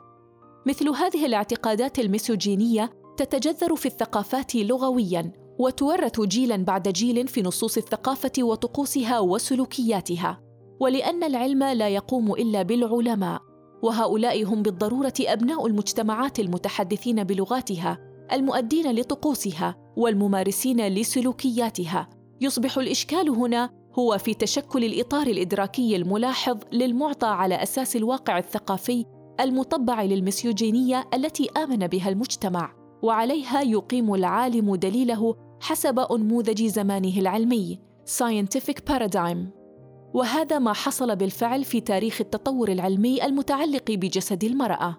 [0.65, 8.32] مثل هذه الاعتقادات الميسوجينية تتجذر في الثقافات لغويا وتورث جيلا بعد جيل في نصوص الثقافة
[8.39, 10.39] وطقوسها وسلوكياتها.
[10.80, 13.41] ولأن العلم لا يقوم إلا بالعلماء.
[13.84, 17.97] وهؤلاء هم بالضرورة أبناء المجتمعات المتحدثين بلغاتها
[18.34, 22.10] المؤدين لطقوسها والممارسين لسلوكياتها.
[22.41, 29.06] يصبح الإشكال هنا هو في تشكل الإطار الإدراكي الملاحظ للمعطى على أساس الواقع الثقافي
[29.39, 38.91] المطبع للمسيوجينيه التي آمن بها المجتمع وعليها يقيم العالم دليله حسب أنموذج زمانه العلمي scientific
[38.91, 39.38] paradigm.
[40.13, 44.98] وهذا ما حصل بالفعل في تاريخ التطور العلمي المتعلق بجسد المرأة.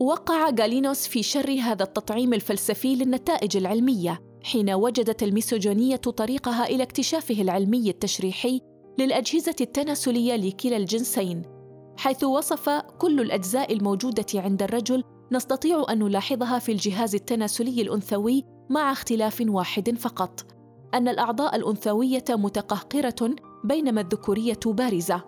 [0.00, 7.42] وقع غالينوس في شر هذا التطعيم الفلسفي للنتائج العلمية حين وجدت الميسوجونية طريقها إلى اكتشافه
[7.42, 8.60] العلمي التشريحي
[8.98, 11.42] للأجهزة التناسلية لكلا الجنسين،
[11.96, 18.92] حيث وصف كل الأجزاء الموجودة عند الرجل نستطيع أن نلاحظها في الجهاز التناسلي الأنثوي مع
[18.92, 20.46] اختلاف واحد فقط،
[20.94, 25.22] أن الأعضاء الأنثوية متقهقرة بينما الذكورية بارزة.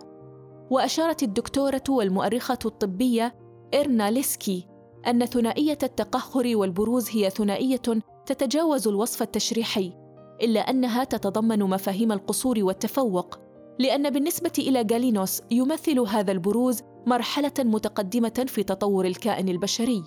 [0.71, 3.35] وأشارت الدكتورة والمؤرخة الطبية
[3.73, 4.67] إرنا ليسكي
[5.07, 7.81] أن ثنائية التقهقر والبروز هي ثنائية
[8.25, 9.93] تتجاوز الوصف التشريحي
[10.41, 13.44] إلا أنها تتضمن مفاهيم القصور والتفوق
[13.79, 20.03] لأن بالنسبة إلى جالينوس يمثل هذا البروز مرحلة متقدمة في تطور الكائن البشري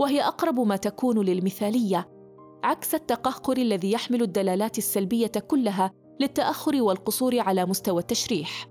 [0.00, 2.08] وهي أقرب ما تكون للمثالية
[2.64, 8.68] عكس التقهقر الذي يحمل الدلالات السلبية كلها للتأخر والقصور على مستوى التشريح.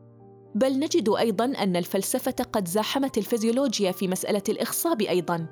[0.56, 5.48] بل نجد أيضا أن الفلسفة قد زاحمت الفيزيولوجيا في مسألة الإخصاب أيضا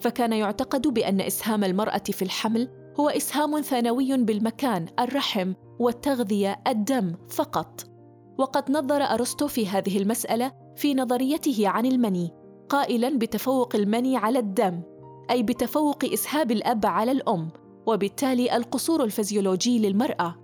[0.00, 2.68] فكان يعتقد بأن إسهام المرأة في الحمل
[3.00, 7.93] هو إسهام ثانوي بالمكان الرحم والتغذية الدم فقط.
[8.38, 12.30] وقد نظر أرسطو في هذه المسألة في نظريته عن المني
[12.68, 14.82] قائلا بتفوق المني على الدم
[15.30, 17.48] أي بتفوق إسهاب الأب على الأم
[17.86, 20.34] وبالتالي القصور الفيزيولوجي للمرأة.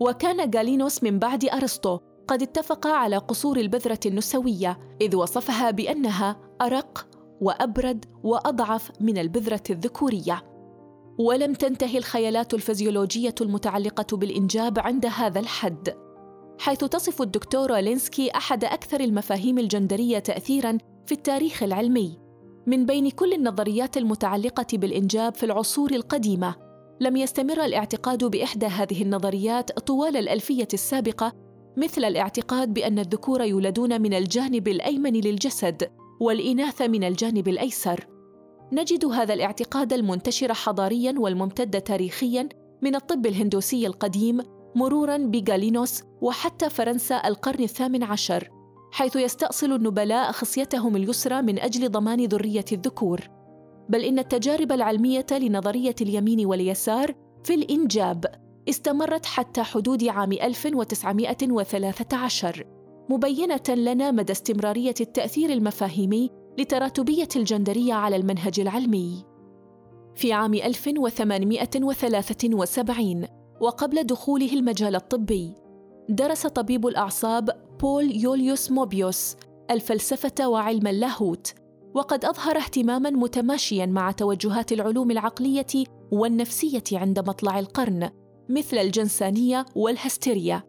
[0.00, 1.98] وكان غالينوس من بعد أرسطو
[2.28, 7.06] قد اتفق على قصور البذرة النسوية إذ وصفها بأنها أرق
[7.40, 10.42] وأبرد وأضعف من البذرة الذكورية.
[11.18, 16.03] ولم تنتهي الخيالات الفيزيولوجية المتعلقة بالإنجاب عند هذا الحد.
[16.58, 22.18] حيث تصف الدكتورة لينسكي أحد أكثر المفاهيم الجندرية تأثيراً في التاريخ العلمي
[22.66, 26.54] من بين كل النظريات المتعلقة بالإنجاب في العصور القديمة.
[27.00, 31.32] لم يستمر الاعتقاد بإحدى هذه النظريات طوال الألفية السابقة
[31.76, 35.90] مثل الاعتقاد بأن الذكور يولدون من الجانب الأيمن للجسد
[36.20, 38.06] والإناث من الجانب الأيسر.
[38.72, 42.48] نجد هذا الاعتقاد المنتشر حضارياً والممتد تاريخياً
[42.82, 44.40] من الطب الهندوسي القديم
[44.74, 48.50] مرورا بغالينوس وحتى فرنسا القرن الثامن عشر
[48.92, 53.20] حيث يستأصل النبلاء خصيتهم اليسرى من أجل ضمان ذرية الذكور
[53.88, 58.24] بل إن التجارب العلمية لنظرية اليمين واليسار في الإنجاب
[58.68, 62.64] استمرت حتى حدود عام 1913
[63.10, 69.24] مبينة لنا مدى استمرارية التأثير المفاهيمي لتراتبية الجندرية على المنهج العلمي.
[70.16, 73.26] في عام 1873
[73.64, 75.54] وقبل دخوله المجال الطبي
[76.08, 77.50] درس طبيب الأعصاب
[77.80, 79.36] بول يوليوس موبيوس
[79.70, 81.54] الفلسفة وعلم اللاهوت
[81.94, 88.10] وقد أظهر اهتماماً متماشياً مع توجهات العلوم العقلية والنفسية عند مطلع القرن
[88.48, 90.62] مثل الجنسانية والهستيريا.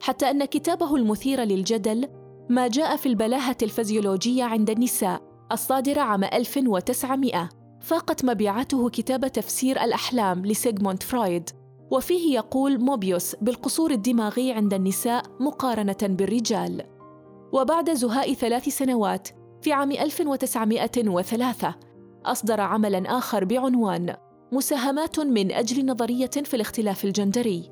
[0.00, 2.08] حتى أن كتابه المثير للجدل
[2.48, 7.48] ما جاء في البلاهة الفيزيولوجية عند النساء الصادرة عام 1900
[7.80, 11.57] فاقت مبيعاته كتاب تفسير الأحلام لسيغموند فرويد.
[11.90, 16.84] وفيه يقول موبيوس بالقصور الدماغي عند النساء مقارنة بالرجال.
[17.52, 19.28] وبعد زهاء ثلاث سنوات
[19.62, 21.74] في عام 1903
[22.24, 24.16] أصدر عملاً آخر بعنوان
[24.52, 27.70] مساهمات من أجل نظرية في الاختلاف الجندري.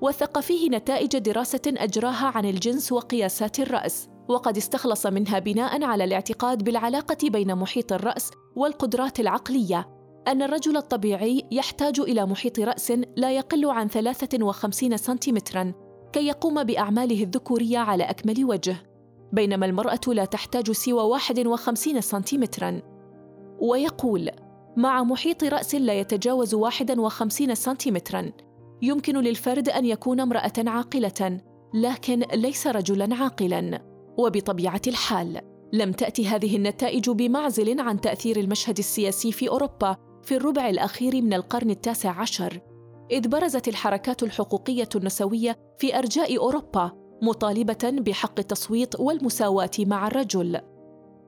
[0.00, 6.64] وثق فيه نتائج دراسة أجراها عن الجنس وقياسات الرأس وقد استخلص منها بناء على الاعتقاد
[6.64, 9.95] بالعلاقة بين محيط الرأس والقدرات العقلية.
[10.28, 15.72] أن الرجل الطبيعي يحتاج إلى محيط رأس لا يقل عن 53 سنتيمتراً
[16.12, 18.76] كي يقوم بأعماله الذكورية على أكمل وجه
[19.32, 22.82] بينما المرأة لا تحتاج سوى 51 سنتيمتراً.
[23.60, 24.30] ويقول
[24.76, 28.32] مع محيط رأس لا يتجاوز 51 سنتيمتراً
[28.82, 31.40] يمكن للفرد أن يكون امرأة عاقلة
[31.74, 33.82] لكن ليس رجلاً عاقلاً.
[34.18, 35.40] وبطبيعة الحال
[35.72, 41.34] لم تأتي هذه النتائج بمعزل عن تأثير المشهد السياسي في أوروبا في الربع الأخير من
[41.34, 42.60] القرن التاسع عشر
[43.10, 50.60] إذ برزت الحركات الحقوقية النسوية في أرجاء أوروبا مطالبة بحق التصويت والمساواة مع الرجل.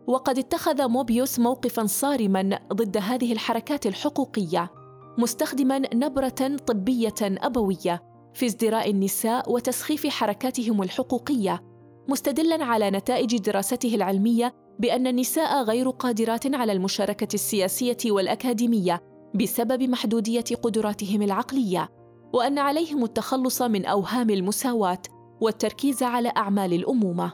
[0.07, 4.71] وقد اتخذ موبيوس موقفا صارما ضد هذه الحركات الحقوقية
[5.19, 8.03] مستخدما نبرة طبية أبوية
[8.35, 11.63] في ازدراء النساء وتسخيف حركاتهم الحقوقية
[12.09, 19.03] مستدلا على نتائج دراسته العلمية بأن النساء غير قادرات على المشاركة السياسية والأكاديمية
[19.35, 21.89] بسبب محدودية قدراتهم العقلية
[22.33, 25.03] وأن عليهم التخلص من أوهام المساواة
[25.41, 27.33] والتركيز على أعمال الأمومة.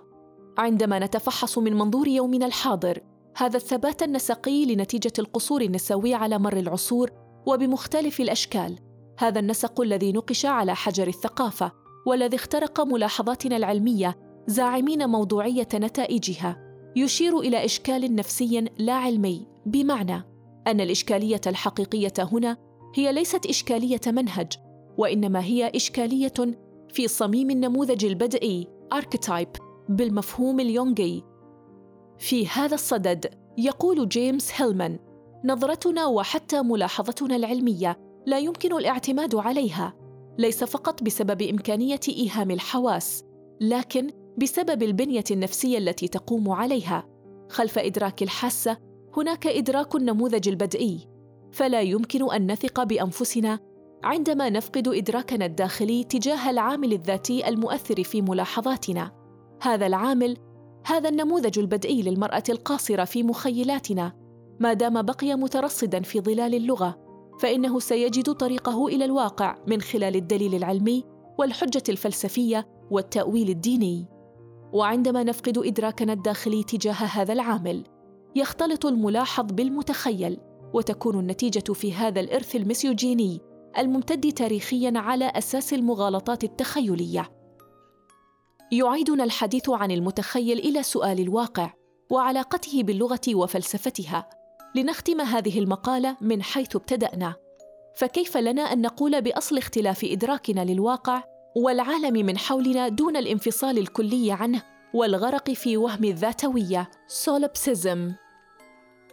[0.58, 3.00] عندما نتفحص من منظور يومنا الحاضر
[3.36, 7.10] هذا الثبات النسقي لنتيجة القصور النسوي على مر العصور
[7.46, 8.78] وبمختلف الأشكال.
[9.18, 11.72] هذا النسق الذي نقش على حجر الثقافة
[12.06, 16.63] والذي اخترق ملاحظاتنا العلمية زاعمين موضوعية نتائجها.
[16.96, 20.22] يشير إلى إشكال نفسي لا علمي بمعنى
[20.66, 22.56] أن الإشكالية الحقيقية هنا
[22.94, 24.52] هي ليست إشكالية منهج
[24.98, 26.32] وإنما هي إشكالية
[26.88, 31.24] في صميم النموذج البدئي archetype بالمفهوم اليونغي.
[32.18, 33.26] في هذا الصدد
[33.58, 34.98] يقول جيمس هيلمان
[35.44, 39.94] نظرتنا وحتى ملاحظتنا العلمية لا يمكن الاعتماد عليها
[40.38, 43.24] ليس فقط بسبب إمكانية إيهام الحواس
[43.60, 47.08] لكن بسبب البنية النفسية التي تقوم عليها.
[47.50, 48.76] خلف إدراك الحاسة
[49.16, 51.08] هناك إدراك النموذج البدئي.
[51.52, 53.58] فلا يمكن أن نثق بأنفسنا
[54.04, 59.12] عندما نفقد إدراكنا الداخلي تجاه العامل الذاتي المؤثر في ملاحظاتنا.
[59.62, 60.36] هذا العامل
[60.86, 64.12] هذا النموذج البدئي للمرأة القاصرة في مخيلاتنا.
[64.60, 67.04] ما دام بقي مترصدا في ظلال اللغة
[67.40, 71.04] فإنه سيجد طريقه إلى الواقع من خلال الدليل العلمي
[71.38, 74.13] والحجة الفلسفية والتأويل الديني.
[74.74, 77.84] وعندما نفقد إدراكنا الداخلي تجاه هذا العامل
[78.36, 80.40] يختلط الملاحظ بالمتخيل
[80.72, 83.40] وتكون النتيجة في هذا الإرث المسيوجيني
[83.78, 87.30] الممتد تاريخيا على أساس المغالطات التخيلية.
[88.72, 91.72] يعيدنا الحديث عن المتخيل إلى سؤال الواقع
[92.10, 94.28] وعلاقته باللغة وفلسفتها
[94.74, 97.34] لنختم هذه المقالة من حيث ابتدأنا.
[97.96, 104.62] فكيف لنا أن نقول بأصل اختلاف إدراكنا للواقع والعالم من حولنا دون الانفصال الكلي عنه
[104.94, 106.90] والغرق في وهم الذاتوية.
[107.06, 108.12] Solipsism.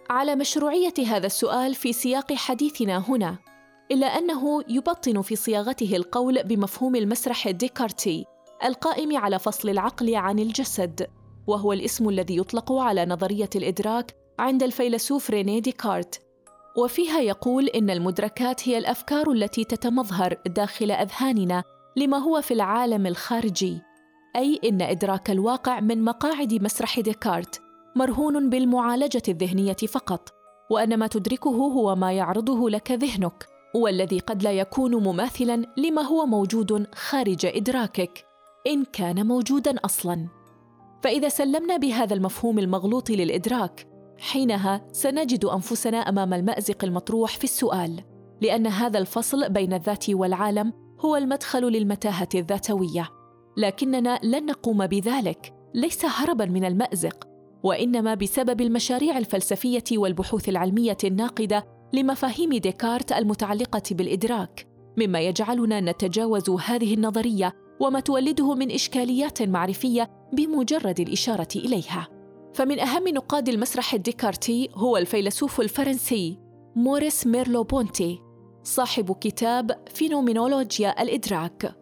[0.10, 3.38] على مشروعية هذا السؤال في سياق حديثنا هنا
[3.92, 8.26] إلا أنه يبطن في صياغته القول بمفهوم المسرح الديكارتي
[8.66, 11.08] القائم على فصل العقل عن الجسد
[11.48, 16.22] وهو الاسم الذي يطلق على نظرية الإدراك عند الفيلسوف ريني ديكارت.
[16.78, 21.64] وفيها يقول إن المدركات هي الأفكار التي تتمظهر داخل أذهاننا
[21.98, 23.82] لما هو في العالم الخارجي.
[24.36, 27.62] أي إن إدراك الواقع من مقاعد مسرح ديكارت
[27.96, 30.30] مرهون بالمعالجة الذهنية فقط
[30.70, 36.26] وأن ما تدركه هو ما يعرضه لك ذهنك والذي قد لا يكون مماثلا لما هو
[36.26, 38.26] موجود خارج إدراكك
[38.68, 40.28] إن كان موجودا أصلا.
[41.04, 43.88] فإذا سلمنا بهذا المفهوم المغلوط للإدراك
[44.20, 48.04] حينها سنجد أنفسنا أمام المأزق المطروح في السؤال
[48.42, 50.74] لأن هذا الفصل بين الذات والعالم
[51.06, 53.10] هو المدخل للمتاهة الذاتوية.
[53.58, 55.54] لكننا لن نقوم بذلك.
[55.74, 57.28] ليس هربا من المأزق
[57.64, 66.94] وإنما بسبب المشاريع الفلسفية والبحوث العلمية الناقدة لمفاهيم ديكارت المتعلقة بالإدراك مما يجعلنا نتجاوز هذه
[66.94, 72.08] النظرية وما تولده من إشكاليات معرفية بمجرد الإشارة إليها.
[72.54, 76.40] فمن أهم نقاد المسرح الديكارتي هو الفيلسوف الفرنسي
[76.76, 78.20] موريس ميرلو بونتي
[78.64, 81.76] صاحب كتاب فينومينولوجيا الإدراك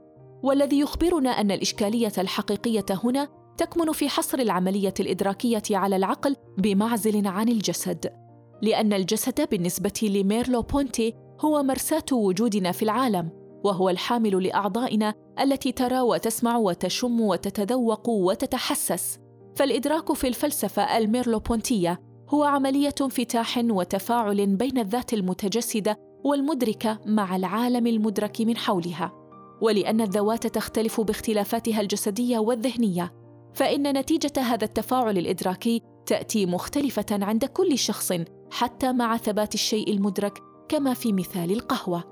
[0.43, 3.27] والذي يخبرنا أن الإشكالية الحقيقية هنا
[3.57, 8.13] تكمن في حصر العملية الإدراكية على العقل بمعزل عن الجسد
[8.61, 13.29] لأن الجسد بالنسبة لميرلو بونتي هو مرساة وجودنا في العالم
[13.63, 19.19] وهو الحامل لأعضائنا التي ترى وتسمع وتشم وتتذوق وتتحسس.
[19.55, 21.99] فالإدراك في الفلسفة الميرلوبونتية
[22.29, 29.13] هو عملية انفتاح وتفاعل بين الذات المتجسدة والمدركة مع العالم المدرك من حولها
[29.61, 33.13] ولأن الذوات تختلف باختلافاتها الجسدية والذهنية
[33.53, 38.13] فإن نتيجة هذا التفاعل الإدراكي تأتي مختلفة عند كل شخص
[38.51, 40.39] حتى مع ثبات الشيء المدرك
[40.69, 42.03] كما في مثال القهوة.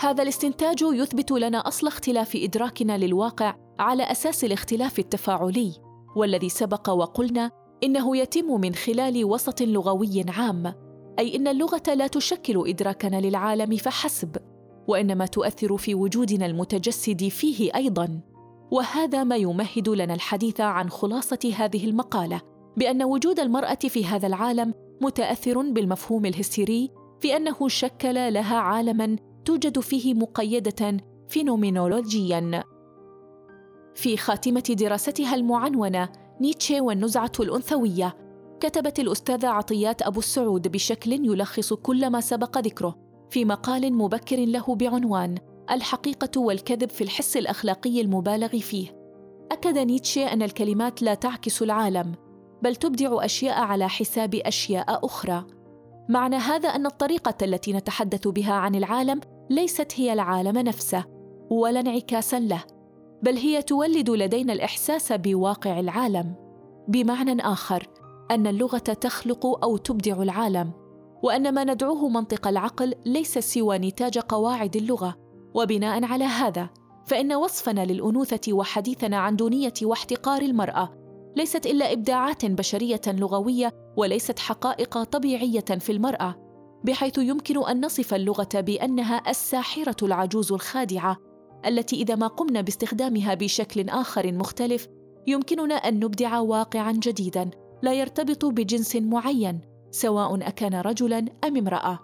[0.00, 5.72] هذا الاستنتاج يثبت لنا أصل اختلاف إدراكنا للواقع على أساس الاختلاف التفاعلي،
[6.16, 7.50] والذي سبق وقلنا
[7.84, 10.74] إنه يتم من خلال وسط لغوي عام،
[11.20, 14.36] أي إن اللغة لا تشكل إدراكنا للعالم فحسب،
[14.88, 18.20] وإنما تؤثر في وجودنا المتجسد فيه أيضاً.
[18.70, 22.40] وهذا ما يمهد لنا الحديث عن خلاصة هذه المقالة
[22.76, 26.90] بأن وجود المرأة في هذا العالم متأثر بالمفهوم الهستيري
[27.20, 30.96] في أنه شكل لها عالماً توجد فيه مقيدة
[31.28, 32.64] فينومينولوجياً.
[33.94, 36.08] في خاتمة دراستها المعنونة
[36.40, 38.16] نيتشه والنزعة الأنثوية
[38.60, 42.98] كتبت الأستاذة عطيات أبو السعود بشكل يلخص كل ما سبق ذكره
[43.30, 45.38] في مقال مبكر له بعنوان
[45.70, 49.00] الحقيقة والكذب في الحس الأخلاقي المبالغ فيه.
[49.52, 52.14] أكد نيتشه أن الكلمات لا تعكس العالم،
[52.62, 55.44] بل تبدع أشياء على حساب أشياء أخرى.
[56.08, 61.04] معنى هذا أن الطريقة التي نتحدث بها عن العالم ليست هي العالم نفسه،
[61.50, 62.64] ولا انعكاسا له،
[63.22, 66.34] بل هي تولد لدينا الإحساس بواقع العالم.
[66.88, 67.86] بمعنى آخر،
[68.30, 70.72] أن اللغة تخلق أو تبدع العالم،
[71.22, 75.30] وأن ما ندعوه منطق العقل ليس سوى نتاج قواعد اللغة.
[75.54, 76.70] وبناء على هذا
[77.06, 80.94] فإن وصفنا للأنوثة وحديثنا عن دونية واحتقار المرأة
[81.36, 86.34] ليست إلا إبداعات بشرية لغوية وليست حقائق طبيعية في المرأة
[86.84, 91.16] بحيث يمكن أن نصف اللغة بأنها الساحرة العجوز الخادعة
[91.66, 94.88] التي إذا ما قمنا باستخدامها بشكل آخر مختلف
[95.26, 97.50] يمكننا أن نبدع واقعا جديدا.
[97.82, 99.60] لا يرتبط بجنس معين
[99.90, 101.98] سواء أكان رجلا أم امرأة.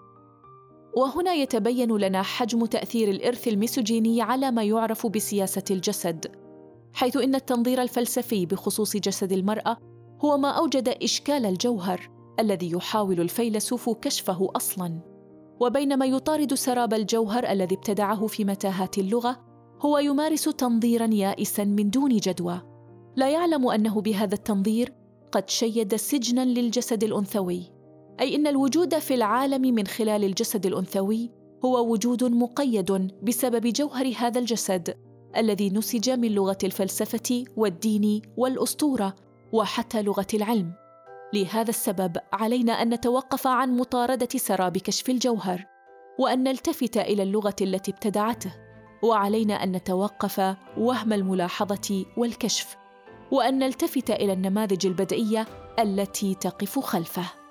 [0.97, 6.25] وهنا يتبين لنا حجم تأثير الإرث الميسوجيني على ما يعرف بسياسة الجسد
[6.93, 9.77] حيث إن التنظير الفلسفي بخصوص جسد المرأة
[10.21, 12.09] هو ما أوجد إشكال الجوهر
[12.39, 14.99] الذي يحاول الفيلسوف كشفه أصلا.
[15.59, 19.39] وبينما يطارد سراب الجوهر الذي ابتدعه في متاهات اللغة
[19.81, 22.61] هو يمارس تنظيرا يائسا من دون جدوى.
[23.15, 24.93] لا يعلم أنه بهذا التنظير
[25.37, 27.63] قد شيد سجنا للجسد الأنثوي.
[28.19, 31.31] أي إن الوجود في العالم من خلال الجسد الأنثوي
[31.65, 34.97] هو وجود مقيد بسبب جوهر هذا الجسد
[35.37, 39.15] الذي نسج من لغة الفلسفة والدين والأسطورة
[39.53, 40.73] وحتى لغة العلم.
[41.33, 45.65] لهذا السبب علينا أن نتوقف عن مطاردة سراب كشف الجوهر
[46.19, 48.53] وأن نلتفت إلى اللغة التي ابتدعته
[49.03, 52.86] وعلينا أن نتوقف وهم الملاحظة والكشف.
[53.31, 55.47] وأن نلتفت إلى النماذج البدئية
[55.79, 57.46] التي تقف خلفه.